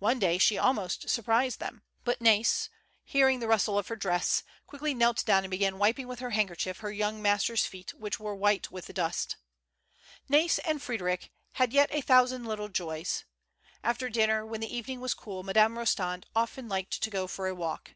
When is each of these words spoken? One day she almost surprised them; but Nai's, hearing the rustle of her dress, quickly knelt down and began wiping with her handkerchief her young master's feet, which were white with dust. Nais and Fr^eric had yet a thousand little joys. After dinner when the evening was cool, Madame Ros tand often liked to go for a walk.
One 0.00 0.18
day 0.18 0.38
she 0.38 0.58
almost 0.58 1.08
surprised 1.08 1.60
them; 1.60 1.84
but 2.02 2.20
Nai's, 2.20 2.68
hearing 3.04 3.38
the 3.38 3.46
rustle 3.46 3.78
of 3.78 3.86
her 3.86 3.94
dress, 3.94 4.42
quickly 4.66 4.92
knelt 4.92 5.24
down 5.24 5.44
and 5.44 5.52
began 5.52 5.78
wiping 5.78 6.08
with 6.08 6.18
her 6.18 6.30
handkerchief 6.30 6.78
her 6.80 6.90
young 6.90 7.22
master's 7.22 7.64
feet, 7.64 7.94
which 7.94 8.18
were 8.18 8.34
white 8.34 8.72
with 8.72 8.92
dust. 8.92 9.36
Nais 10.28 10.58
and 10.64 10.80
Fr^eric 10.80 11.28
had 11.52 11.72
yet 11.72 11.90
a 11.92 12.00
thousand 12.00 12.44
little 12.44 12.68
joys. 12.70 13.24
After 13.84 14.08
dinner 14.10 14.44
when 14.44 14.60
the 14.62 14.76
evening 14.76 14.98
was 15.00 15.14
cool, 15.14 15.44
Madame 15.44 15.78
Ros 15.78 15.94
tand 15.94 16.26
often 16.34 16.68
liked 16.68 17.00
to 17.00 17.08
go 17.08 17.28
for 17.28 17.46
a 17.46 17.54
walk. 17.54 17.92